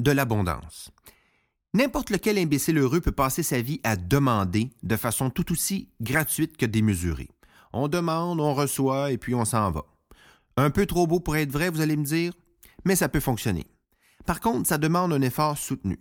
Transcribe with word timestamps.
de 0.00 0.10
l'abondance. 0.10 0.90
N'importe 1.74 2.10
lequel 2.10 2.38
imbécile 2.38 2.78
heureux 2.78 3.00
peut 3.00 3.12
passer 3.12 3.42
sa 3.42 3.60
vie 3.60 3.80
à 3.82 3.96
demander 3.96 4.70
de 4.82 4.96
façon 4.96 5.30
tout 5.30 5.52
aussi 5.52 5.88
gratuite 6.00 6.56
que 6.56 6.66
démesurée. 6.66 7.30
On 7.72 7.88
demande, 7.88 8.40
on 8.40 8.52
reçoit 8.52 9.10
et 9.10 9.18
puis 9.18 9.34
on 9.34 9.46
s'en 9.46 9.70
va. 9.70 9.84
Un 10.58 10.70
peu 10.70 10.84
trop 10.84 11.06
beau 11.06 11.18
pour 11.18 11.36
être 11.36 11.50
vrai, 11.50 11.70
vous 11.70 11.80
allez 11.80 11.96
me 11.96 12.04
dire, 12.04 12.34
mais 12.84 12.96
ça 12.96 13.08
peut 13.08 13.20
fonctionner. 13.20 13.66
Par 14.26 14.40
contre, 14.40 14.68
ça 14.68 14.76
demande 14.78 15.12
un 15.12 15.22
effort 15.22 15.56
soutenu. 15.56 15.98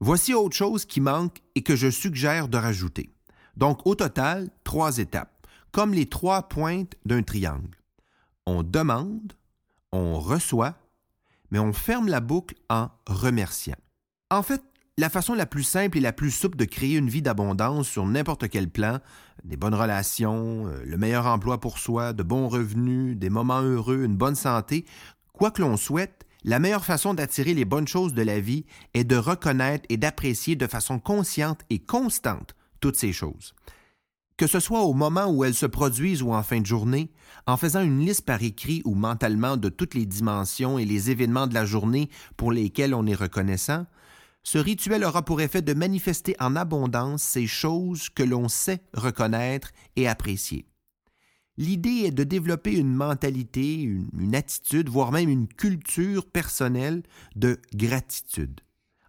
Voici 0.00 0.34
autre 0.34 0.56
chose 0.56 0.84
qui 0.84 1.00
manque 1.00 1.38
et 1.54 1.62
que 1.62 1.76
je 1.76 1.90
suggère 1.90 2.48
de 2.48 2.58
rajouter. 2.58 3.10
Donc, 3.56 3.86
au 3.86 3.94
total, 3.94 4.50
trois 4.64 4.98
étapes, 4.98 5.46
comme 5.70 5.94
les 5.94 6.06
trois 6.06 6.48
pointes 6.48 6.96
d'un 7.04 7.22
triangle. 7.22 7.78
On 8.46 8.62
demande, 8.62 9.32
on 9.92 10.18
reçoit, 10.18 10.74
mais 11.50 11.58
on 11.58 11.72
ferme 11.72 12.08
la 12.08 12.20
boucle 12.20 12.54
en 12.68 12.88
remerciant. 13.06 13.76
En 14.30 14.42
fait, 14.42 14.62
la 14.96 15.10
façon 15.10 15.34
la 15.34 15.46
plus 15.46 15.64
simple 15.64 15.98
et 15.98 16.00
la 16.00 16.12
plus 16.12 16.30
souple 16.30 16.56
de 16.56 16.64
créer 16.64 16.96
une 16.96 17.10
vie 17.10 17.22
d'abondance 17.22 17.88
sur 17.88 18.06
n'importe 18.06 18.48
quel 18.48 18.70
plan, 18.70 19.00
des 19.44 19.56
bonnes 19.56 19.74
relations, 19.74 20.68
euh, 20.68 20.84
le 20.84 20.96
meilleur 20.96 21.26
emploi 21.26 21.58
pour 21.60 21.78
soi, 21.78 22.12
de 22.12 22.22
bons 22.22 22.48
revenus, 22.48 23.16
des 23.16 23.30
moments 23.30 23.60
heureux, 23.60 24.04
une 24.04 24.16
bonne 24.16 24.36
santé, 24.36 24.84
quoi 25.32 25.50
que 25.50 25.62
l'on 25.62 25.76
souhaite, 25.76 26.24
la 26.44 26.58
meilleure 26.58 26.84
façon 26.84 27.14
d'attirer 27.14 27.54
les 27.54 27.64
bonnes 27.64 27.88
choses 27.88 28.14
de 28.14 28.22
la 28.22 28.38
vie 28.38 28.66
est 28.92 29.04
de 29.04 29.16
reconnaître 29.16 29.86
et 29.88 29.96
d'apprécier 29.96 30.56
de 30.56 30.66
façon 30.66 30.98
consciente 30.98 31.62
et 31.70 31.78
constante 31.78 32.54
toutes 32.80 32.96
ces 32.96 33.12
choses. 33.12 33.54
Que 34.36 34.46
ce 34.48 34.58
soit 34.58 34.82
au 34.82 34.94
moment 34.94 35.26
où 35.26 35.44
elles 35.44 35.54
se 35.54 35.66
produisent 35.66 36.22
ou 36.22 36.32
en 36.32 36.42
fin 36.42 36.60
de 36.60 36.66
journée, 36.66 37.12
en 37.46 37.56
faisant 37.56 37.82
une 37.82 38.04
liste 38.04 38.24
par 38.24 38.42
écrit 38.42 38.82
ou 38.84 38.94
mentalement 38.94 39.56
de 39.56 39.68
toutes 39.68 39.94
les 39.94 40.06
dimensions 40.06 40.78
et 40.78 40.84
les 40.84 41.10
événements 41.10 41.46
de 41.46 41.54
la 41.54 41.64
journée 41.64 42.10
pour 42.36 42.50
lesquels 42.50 42.94
on 42.94 43.06
est 43.06 43.14
reconnaissant, 43.14 43.86
ce 44.42 44.58
rituel 44.58 45.04
aura 45.04 45.24
pour 45.24 45.40
effet 45.40 45.62
de 45.62 45.72
manifester 45.72 46.36
en 46.38 46.54
abondance 46.54 47.22
ces 47.22 47.46
choses 47.46 48.10
que 48.10 48.22
l'on 48.22 48.48
sait 48.48 48.82
reconnaître 48.92 49.70
et 49.96 50.06
apprécier. 50.06 50.66
L'idée 51.56 52.02
est 52.06 52.10
de 52.10 52.24
développer 52.24 52.76
une 52.76 52.92
mentalité, 52.92 53.80
une, 53.82 54.34
attitude, 54.34 54.88
voire 54.88 55.12
même 55.12 55.28
une 55.28 55.46
culture 55.46 56.26
personnelle 56.26 57.04
de 57.36 57.60
gratitude. 57.74 58.60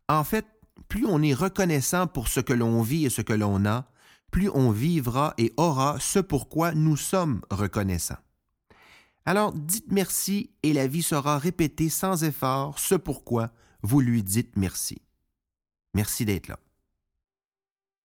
En 0.08 0.24
fait, 0.24 0.46
plus 0.88 1.06
on 1.08 1.24
est 1.24 1.34
reconnaissant 1.34 2.06
pour 2.06 2.28
ce 2.28 2.40
que 2.40 2.54
l'on 2.54 2.82
vit 2.84 3.06
et 3.06 3.10
ce 3.10 3.24
que 3.24 3.34
l'on 3.34 3.66
a, 3.66 3.90
plus 4.36 4.50
on 4.50 4.70
vivra 4.70 5.34
et 5.38 5.54
aura 5.56 5.98
ce 6.02 6.20
pourquoi 6.20 6.74
nous 6.74 6.98
sommes 6.98 7.40
reconnaissants. 7.50 8.18
Alors 9.24 9.54
dites 9.54 9.94
merci 9.94 10.50
et 10.62 10.74
la 10.74 10.88
vie 10.88 11.04
sera 11.04 11.38
répétée 11.38 11.88
sans 11.88 12.22
effort 12.26 12.78
ce 12.78 12.96
pourquoi 12.96 13.52
vous 13.82 14.02
lui 14.02 14.24
dites 14.24 14.58
merci. 14.58 14.98
Merci 15.94 16.26
d'être 16.26 16.50
là. 16.50 16.60